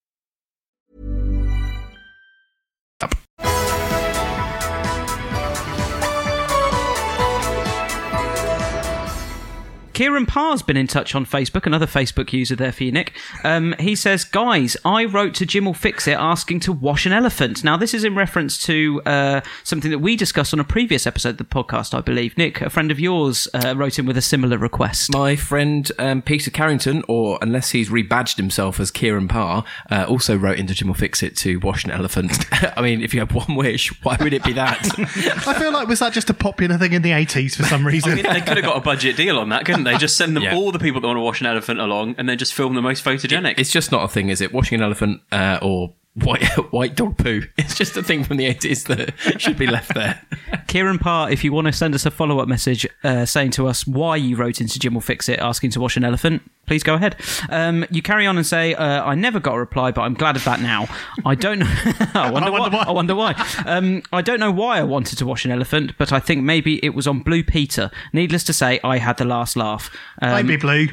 [9.93, 13.13] Kieran Parr's been in touch on Facebook, another Facebook user there for you, Nick.
[13.43, 17.63] Um, he says, Guys, I wrote to Jim'll Fix It asking to wash an elephant.
[17.63, 21.29] Now, this is in reference to uh, something that we discussed on a previous episode
[21.29, 22.37] of the podcast, I believe.
[22.37, 25.11] Nick, a friend of yours, uh, wrote in with a similar request.
[25.13, 30.37] My friend um, Peter Carrington, or unless he's rebadged himself as Kieran Parr, uh, also
[30.37, 32.45] wrote into Jim'll Fix It to wash an elephant.
[32.77, 34.87] I mean, if you have one wish, why would it be that?
[35.47, 38.11] I feel like was that just a popular thing in the 80s for some reason?
[38.11, 39.90] I mean, they could have got a budget deal on that, couldn't they?
[39.97, 42.37] Just send them all the people that want to wash an elephant along, and then
[42.37, 43.55] just film the most photogenic.
[43.57, 44.53] It's just not a thing, is it?
[44.53, 47.41] Washing an elephant uh, or white white dog poo.
[47.57, 50.21] It's just a thing from the 80s that should be left there.
[50.67, 53.67] Kieran Parr, if you want to send us a follow up message uh, saying to
[53.67, 56.95] us why you wrote into Jim'll Fix It asking to wash an elephant, please go
[56.95, 57.15] ahead.
[57.49, 60.35] Um, you carry on and say, uh, I never got a reply, but I'm glad
[60.35, 60.87] of that now.
[61.25, 61.65] I don't know.
[62.13, 62.67] I, wonder why.
[62.87, 63.33] I wonder why.
[63.65, 66.83] Um, I don't know why I wanted to wash an elephant, but I think maybe
[66.85, 67.91] it was on Blue Peter.
[68.13, 69.89] Needless to say, I had the last laugh.
[70.21, 70.87] Um, Maybe blue.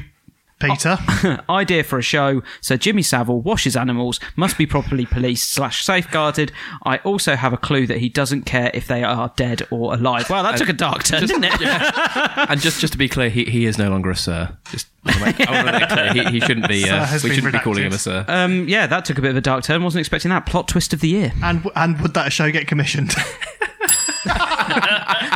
[0.59, 0.97] Peter.
[1.49, 2.41] idea for a show.
[2.61, 6.51] So Jimmy Savile washes animals, must be properly policed slash safeguarded.
[6.83, 10.29] I also have a clue that he doesn't care if they are dead or alive.
[10.29, 11.61] Wow, that took a dark turn, Just- didn't it?
[12.49, 14.55] and just just to be clear, he, he is no longer a sir.
[14.71, 16.23] Just I want to make, I want to make that clear.
[16.25, 16.89] He, he shouldn't be.
[16.89, 18.25] Uh, we shouldn't be calling him a sir.
[18.27, 19.83] Um, yeah, that took a bit of a dark turn.
[19.83, 20.45] Wasn't expecting that.
[20.45, 23.13] Plot twist of the year And and would that show get commissioned?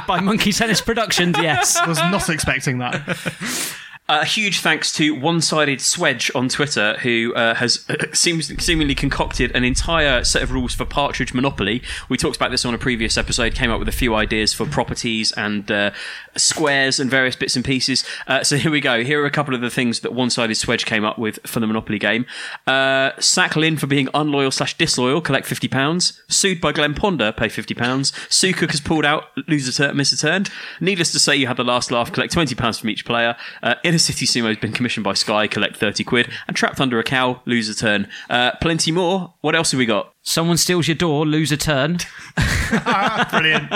[0.08, 1.38] by Monkey Tennis Productions.
[1.40, 1.80] Yes.
[1.88, 3.80] Was not expecting that.
[4.22, 8.94] A huge thanks to One Sided Swedge on Twitter, who uh, has uh, seems, seemingly
[8.94, 11.82] concocted an entire set of rules for Partridge Monopoly.
[12.10, 14.68] We talked about this on a previous episode, came up with a few ideas for
[14.68, 15.92] properties and uh,
[16.36, 18.06] squares and various bits and pieces.
[18.28, 19.04] Uh, so here we go.
[19.04, 21.60] Here are a couple of the things that One Sided Swedge came up with for
[21.60, 22.28] the Monopoly game.
[22.68, 26.20] Uh, sack Lynn for being unloyal slash disloyal, collect £50.
[26.28, 28.32] Sued by Glenn Ponder, pay £50.
[28.32, 30.46] Sue Cook has pulled out, lose a turn, miss a turn.
[30.80, 33.36] Needless to say, you had the last laugh, collect £20 from each player.
[33.64, 36.30] Uh, Inner City Sumo has been commissioned by Sky, collect 30 quid.
[36.48, 38.08] And Trapped Under a Cow, lose a turn.
[38.30, 39.34] Uh, plenty more.
[39.42, 40.13] What else have we got?
[40.26, 41.98] Someone steals your door, lose a turn.
[43.30, 43.72] Brilliant.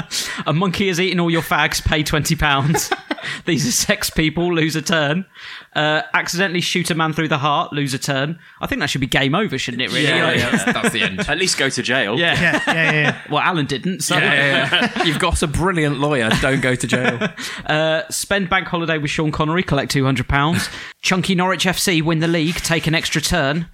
[0.45, 2.93] A monkey has eaten all your fags, pay £20.
[3.45, 5.25] These are sex people, lose a turn.
[5.75, 8.39] Uh, accidentally shoot a man through the heart, lose a turn.
[8.61, 10.19] I think that should be game over, shouldn't it, really?
[10.21, 11.19] Like- that's, that's the end.
[11.27, 12.17] At least go to jail.
[12.17, 12.39] Yeah.
[12.39, 13.21] Yeah, yeah, yeah.
[13.29, 14.15] Well, Alan didn't, so.
[15.03, 16.29] You've got a brilliant lawyer.
[16.41, 17.27] Don't go to jail.
[17.65, 20.73] Uh, spend bank holiday with Sean Connery, collect £200.
[21.01, 23.67] Chunky Norwich FC win the league, take an extra turn.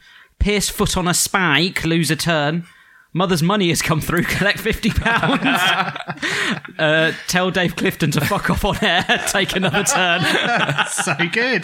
[0.44, 2.68] Pierce foot on a spike, lose a turn.
[3.16, 6.74] Mother's money has come through, collect £50.
[6.80, 10.22] uh, tell Dave Clifton to fuck off on air, take another turn.
[10.90, 11.64] so good.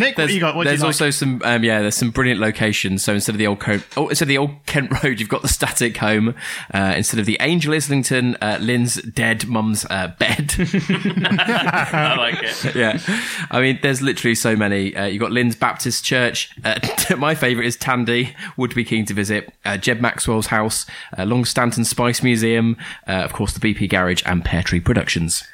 [0.00, 0.56] what There's, you got?
[0.56, 0.88] What do you there's like?
[0.88, 3.04] also some, um, yeah, there's some brilliant locations.
[3.04, 5.42] So instead of the old Co- oh, instead of the old Kent Road, you've got
[5.42, 6.34] the static home.
[6.72, 10.54] Uh, instead of the Angel Islington, uh, Lynn's dead mum's uh, bed.
[10.58, 12.74] I like it.
[12.74, 12.98] yeah,
[13.50, 14.96] I mean, there's literally so many.
[14.96, 16.50] Uh, you've got Lynn's Baptist Church.
[16.64, 16.78] Uh,
[17.18, 18.34] my favourite is Tandy.
[18.56, 19.52] Would be keen to visit.
[19.64, 20.69] Uh, Jed Maxwell's house,
[21.16, 25.44] uh, Long Stanton Spice Museum, uh, of course, the BP Garage and Pear Tree Productions.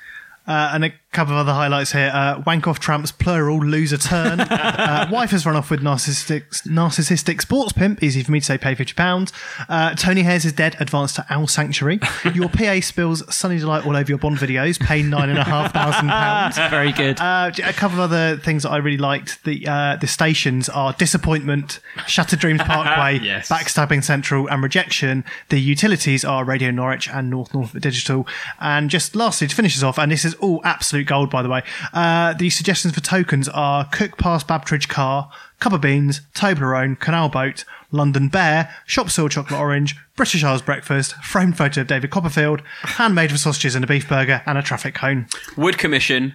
[0.47, 2.11] Uh, and a couple of other highlights here.
[2.13, 4.41] Uh, wank off tramps, plural, lose a turn.
[4.41, 8.03] uh, wife has run off with narcissistic, narcissistic sports pimp.
[8.03, 9.33] Easy for me to say, pay £50.
[9.69, 12.01] Uh, Tony Hayes is dead, advance to Owl Sanctuary.
[12.35, 16.71] Your PA spills Sunny Delight all over your Bond videos, pay £9,500.
[16.71, 17.19] Very good.
[17.21, 19.43] Uh, a couple of other things that I really liked.
[19.45, 23.49] The uh, the stations are Disappointment, Shattered Dreams Parkway, Yes.
[23.49, 25.25] Backstabbing Central, and Rejection.
[25.49, 28.27] The utilities are Radio Norwich and North Norfolk Digital.
[28.61, 31.49] And just lastly, to finish us off, and this is all absolute gold, by the
[31.49, 36.99] way, uh, the suggestions for tokens are Cook Past Babtridge Car, Cup of Beans, Toblerone,
[37.01, 42.11] Canal Boat, London Bear, Shop Seal Chocolate Orange, British Isles Breakfast, framed photo of David
[42.11, 45.27] Copperfield, handmade with sausages and a beef burger, and a traffic cone.
[45.57, 46.35] Would commission.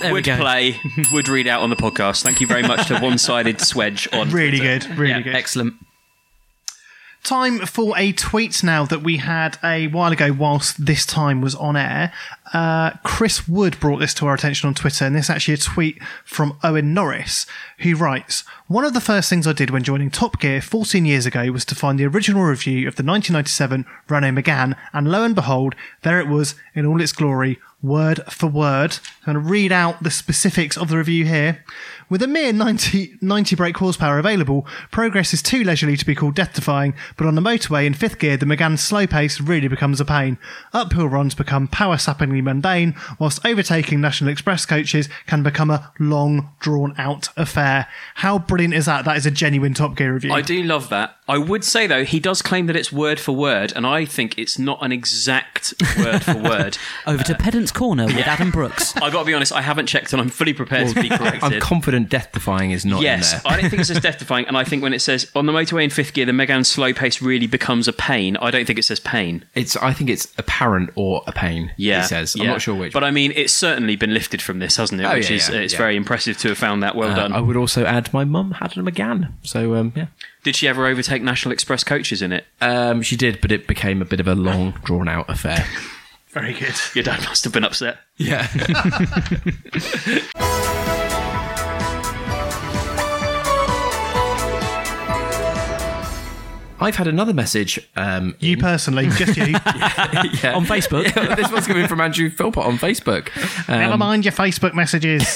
[0.00, 0.76] There would play,
[1.12, 2.22] would read out on the podcast.
[2.22, 4.86] Thank you very much to One Sided Swedge on Really Twitter.
[4.88, 5.34] good, really Yeah, good.
[5.34, 5.74] Excellent.
[7.24, 11.54] Time for a tweet now that we had a while ago whilst this time was
[11.54, 12.12] on air.
[12.54, 15.58] Uh, Chris Wood brought this to our attention on Twitter, and this is actually a
[15.58, 17.44] tweet from Owen Norris,
[17.80, 21.26] who writes One of the first things I did when joining Top Gear 14 years
[21.26, 25.34] ago was to find the original review of the 1997 Renault Megane, and lo and
[25.34, 28.98] behold, there it was in all its glory, word for word.
[29.28, 31.62] I'm going to read out the specifics of the review here.
[32.08, 36.34] With a mere 90, 90 brake horsepower available, progress is too leisurely to be called
[36.34, 40.00] death defying, but on the motorway in fifth gear, the Megane's slow pace really becomes
[40.00, 40.38] a pain.
[40.72, 46.48] Uphill runs become power sappingly mundane, whilst overtaking National Express coaches can become a long,
[46.60, 47.86] drawn out affair.
[48.14, 49.04] How brilliant is that?
[49.04, 50.32] That is a genuine Top Gear review.
[50.32, 51.18] I do love that.
[51.28, 54.38] I would say though he does claim that it's word for word, and I think
[54.38, 56.78] it's not an exact word for word.
[57.06, 58.96] Over to Pedant's Corner with Adam Brooks.
[59.02, 61.42] I got to be honest, I haven't checked, and I'm fully prepared to be corrected.
[61.42, 63.52] I'm confident death defying is not yes, in there.
[63.52, 65.52] I don't think it says death defying, and I think when it says on the
[65.52, 68.36] motorway in fifth gear, the Megane's slow pace really becomes a pain.
[68.38, 69.44] I don't think it says pain.
[69.54, 69.76] It's.
[69.76, 71.72] I think it's apparent or a pain.
[71.76, 72.36] Yeah, he says.
[72.38, 72.92] I'm not sure which.
[72.92, 75.04] But I mean, it's certainly been lifted from this, hasn't it?
[75.04, 75.78] Oh, Which yeah, is yeah, it's yeah.
[75.78, 76.94] very impressive to have found that.
[76.94, 77.32] Well Uh, done.
[77.32, 79.32] I would also add my mum had a Megane.
[79.42, 80.06] So um, yeah.
[80.44, 82.46] Did she ever overtake National Express coaches in it?
[82.60, 85.66] Um, she did, but it became a bit of a long, drawn out affair.
[86.38, 86.74] Very good.
[86.94, 87.98] Your dad must have been upset.
[88.16, 88.46] Yeah.
[96.80, 97.88] I've had another message.
[97.96, 99.46] Um, You personally, just you.
[100.42, 100.52] yeah.
[100.54, 101.12] On Facebook?
[101.18, 103.28] Yeah, this one's coming from Andrew Philpott on Facebook.
[103.68, 105.34] Um, Never mind your Facebook messages.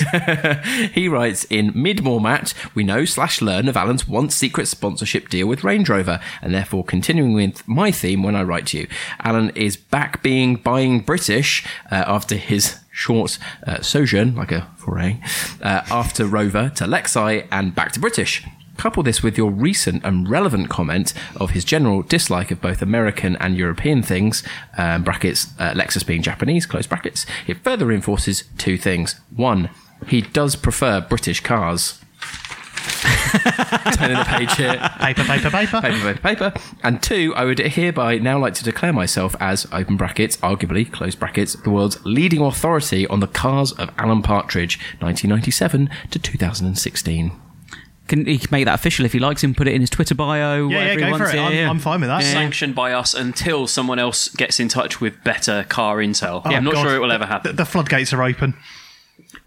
[0.93, 5.47] he writes in mid Mormat, we know slash learn of Alan's once secret sponsorship deal
[5.49, 8.87] with Range Rover, and therefore continuing with my theme when I write to you.
[9.21, 15.19] Alan is back being buying British uh, after his short uh, sojourn, like a foray,
[15.63, 18.45] uh, after Rover to Lexi and back to British.
[18.83, 23.37] Couple this with your recent and relevant comment of his general dislike of both American
[23.37, 24.43] and European things,
[24.77, 27.25] um, brackets, uh, Lexus being Japanese, close brackets.
[27.47, 29.21] It further reinforces two things.
[29.37, 29.71] One,
[30.09, 32.01] he does prefer British cars.
[33.95, 34.75] Turning the page here.
[34.99, 35.81] Paper, paper, paper.
[35.81, 36.53] Paper, paper, paper.
[36.83, 41.15] And two, I would hereby now like to declare myself as, open brackets, arguably, close
[41.15, 47.41] brackets, the world's leading authority on the cars of Alan Partridge, 1997 to 2016.
[48.13, 50.15] Can he can make that official if he likes and put it in his Twitter
[50.15, 50.69] bio?
[50.69, 51.35] Yeah, yeah, go for it.
[51.35, 52.21] I'm- I'm fine with that.
[52.23, 52.33] Yeah.
[52.33, 56.43] Sanctioned by us until someone else gets in touch with better car intel.
[56.45, 56.83] Oh, I'm not God.
[56.87, 57.57] sure it will ever The, happen.
[57.57, 58.53] the floodgates are open.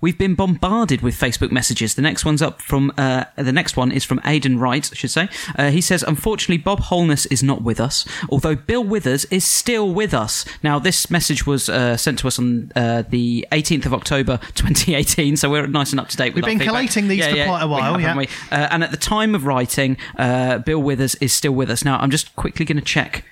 [0.05, 1.95] We've been bombarded with Facebook messages.
[1.95, 5.09] The next one's up from uh, the next one is from Aidan Wright, I should
[5.09, 5.29] say.
[5.57, 9.91] Uh, he says, "Unfortunately, Bob Holness is not with us, although Bill Withers is still
[9.91, 13.95] with us." Now, this message was uh, sent to us on uh, the 18th of
[13.95, 16.35] October, 2018, so we're nice and up to date.
[16.35, 16.67] We've been feedback.
[16.67, 18.07] collating these for quite a while, have, yeah.
[18.09, 18.55] haven't we?
[18.55, 21.83] Uh, and at the time of writing, uh, Bill Withers is still with us.
[21.83, 23.25] Now, I'm just quickly going to check.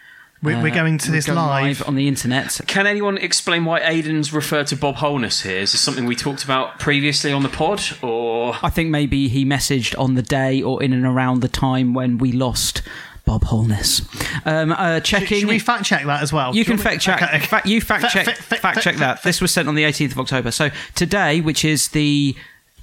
[0.44, 1.88] We're- we're uh, going to we're this going live.
[1.88, 2.60] on the internet.
[2.68, 5.58] Can anyone explain why Aiden's referred to Bob Holness here?
[5.60, 9.46] Is this something we talked about previously on the pod, or I think maybe he
[9.46, 12.82] messaged on the day or in and around the time when we lost
[13.26, 14.02] Bob Holness.
[14.46, 15.40] Um, uh, checking.
[15.40, 16.54] Should we fact check that as well?
[16.54, 17.22] You Do can fact check.
[17.24, 17.40] Okay.
[17.40, 18.26] Fact, you fact check.
[18.26, 19.24] fa- fa- fact check that.
[19.24, 20.52] This was sent on the 18th of October.
[20.52, 22.36] So today, which is the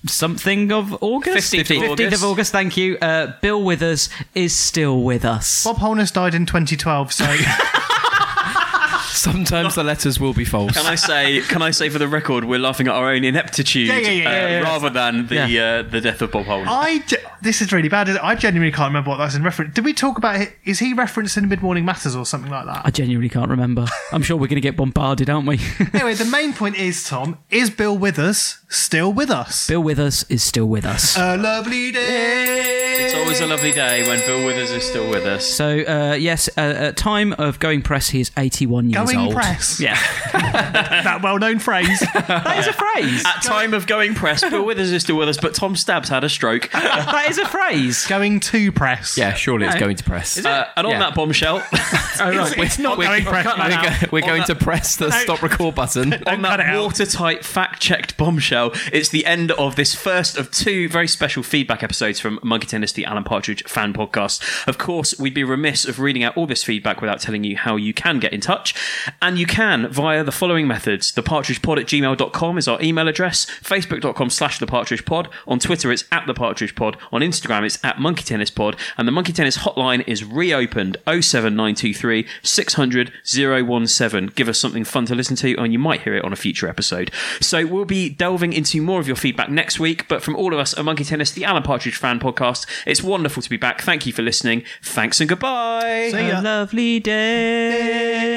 [0.07, 2.17] something of August, 15th of August.
[2.17, 2.53] of August.
[2.53, 2.97] Thank you.
[3.03, 5.65] Uh, Bill Withers is still with us.
[5.65, 7.25] Bob Holness died in 2012, so
[9.13, 10.73] Sometimes the letters will be false.
[10.73, 11.41] can I say?
[11.43, 14.29] Can I say for the record, we're laughing at our own ineptitude Yeah, yeah, yeah,
[14.29, 14.61] uh, yeah, yeah.
[14.61, 15.63] rather than the Yeah.
[15.65, 16.69] uh, the death of Bob Holness.
[16.71, 16.99] I.
[17.01, 18.09] ge- This is really bad.
[18.11, 19.75] I genuinely can't remember what that's in reference.
[19.75, 20.53] Did we talk about it?
[20.65, 22.83] Is he referenced in Mid Morning Matters or something like that?
[22.85, 23.87] I genuinely can't remember.
[24.13, 25.59] I'm sure we're going to get bombarded, aren't we?
[25.95, 29.67] anyway, the main point is, Tom, is Bill Withers still with us?
[29.69, 31.17] Bill Withers is still with us.
[31.17, 32.77] A lovely day.
[33.03, 35.47] It's always a lovely day when Bill Withers is still with us.
[35.47, 39.35] So uh, yes, uh, at time of going press, he is 81 years Going old.
[39.35, 39.81] press.
[39.81, 39.95] Yeah,
[40.33, 42.01] that well-known phrase.
[42.15, 43.25] that is a phrase.
[43.25, 46.25] At time of going press, Bill Withers is still with us, but Tom Stabs had
[46.25, 46.71] a stroke.
[46.73, 48.07] that is a phrase.
[48.07, 49.17] Going to press.
[49.17, 49.81] Yeah, surely it's No.
[49.81, 50.45] going to press.
[50.45, 50.99] Uh, and on Yeah.
[51.01, 51.57] that bombshell,
[52.21, 52.59] Oh, right.
[52.59, 53.45] It's not We're, going press.
[53.47, 54.01] cut that we're out.
[54.01, 56.13] go- we're On going that- to press the stop record button.
[56.15, 56.83] on cut it that out.
[56.83, 62.21] watertight, fact-checked bombshell, it's the end of this first of two very special feedback episodes
[62.21, 64.67] from Monkey Tennis, the Alan Partridge fan podcast.
[64.69, 67.77] Of course, we'd be remiss of reading out all this feedback without telling you how
[67.77, 68.75] you can get in touch.
[69.23, 71.13] And you can via the following methods.
[71.13, 73.47] Thepartridgepod at gmail.com is our email address.
[73.63, 75.29] Facebook.com slash thepartridgepod.
[75.47, 76.97] On Twitter, it's at thepartridgepod.
[77.13, 78.77] On Instagram, it's at Monkey Tennis Pod.
[78.97, 84.27] And the Monkey Tennis hotline is reopened 07923 600 017.
[84.35, 86.69] Give us something fun to listen to, and you might hear it on a future
[86.69, 87.11] episode.
[87.41, 90.09] So we'll be delving into more of your feedback next week.
[90.09, 93.43] But from all of us at Monkey Tennis, the Alan Partridge fan podcast, it's wonderful
[93.43, 93.81] to be back.
[93.81, 94.65] Thank you for listening.
[94.83, 96.11] Thanks and goodbye.
[96.13, 96.41] See ya.
[96.41, 98.31] A lovely day.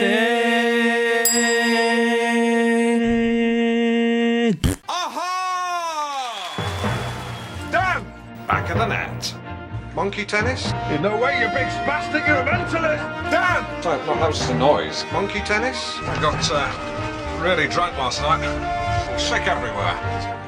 [9.95, 10.65] Monkey tennis?
[10.89, 13.29] In no way, you big spastic, you're a mentalist!
[13.29, 13.63] Dan!
[13.83, 15.05] No, no, that was the noise.
[15.13, 15.99] Monkey tennis?
[15.99, 18.41] I got uh, really drunk last night.
[19.19, 19.93] Sick everywhere.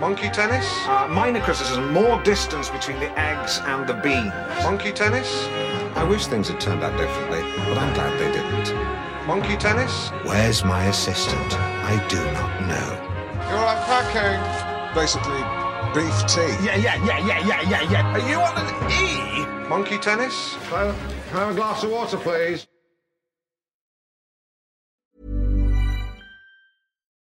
[0.01, 0.65] Monkey tennis?
[0.87, 4.33] Uh, minor criticism, more distance between the eggs and the beans.
[4.63, 5.45] Monkey tennis?
[5.95, 9.27] I wish things had turned out differently, but I'm glad they didn't.
[9.27, 10.09] Monkey tennis?
[10.23, 11.53] Where's my assistant?
[11.53, 12.89] I do not know.
[13.47, 14.95] You're unpacking.
[14.95, 15.64] Basically,
[15.95, 16.41] beef tea.
[16.65, 18.13] Yeah, yeah, yeah, yeah, yeah, yeah, yeah.
[18.13, 19.69] Are you on an E?
[19.69, 20.55] Monkey tennis?
[20.69, 20.93] Can
[21.33, 22.67] I have a glass of water, please?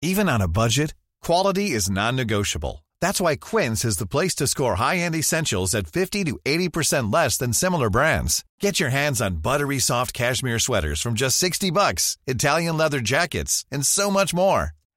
[0.01, 2.83] Even on a budget, quality is non-negotiable.
[3.01, 7.37] That's why Quince is the place to score high-end essentials at 50 to 80% less
[7.37, 8.43] than similar brands.
[8.59, 13.65] Get your hands on buttery soft cashmere sweaters from just 60 bucks, Italian leather jackets,
[13.71, 14.71] and so much more.